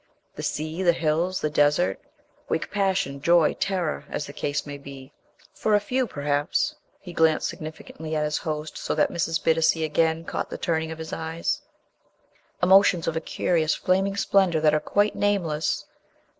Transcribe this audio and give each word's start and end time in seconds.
The 0.33 0.41
sea, 0.41 0.81
the 0.81 0.93
hills, 0.93 1.41
the 1.41 1.49
desert, 1.51 1.99
wake 2.49 2.71
passion, 2.71 3.21
joy, 3.21 3.53
terror, 3.53 4.05
as 4.09 4.25
the 4.25 4.33
case 4.33 4.65
may 4.65 4.79
be; 4.79 5.13
for 5.53 5.75
a 5.75 5.79
few, 5.79 6.07
perhaps," 6.07 6.73
he 6.99 7.13
glanced 7.13 7.47
significantly 7.47 8.15
at 8.15 8.23
his 8.23 8.39
host 8.39 8.79
so 8.79 8.95
that 8.95 9.11
Mrs. 9.11 9.39
Bittacy 9.43 9.85
again 9.85 10.25
caught 10.25 10.49
the 10.49 10.57
turning 10.57 10.89
of 10.89 10.97
his 10.97 11.13
eyes, 11.13 11.61
"emotions 12.63 13.05
of 13.07 13.15
a 13.15 13.21
curious, 13.21 13.75
flaming 13.75 14.17
splendor 14.17 14.59
that 14.59 14.73
are 14.73 14.79
quite 14.79 15.13
nameless. 15.15 15.85